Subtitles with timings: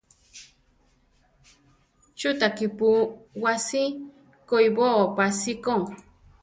[2.17, 2.89] Chú ta kípu
[3.43, 3.81] wási
[4.49, 5.73] koʼibóo pásiko?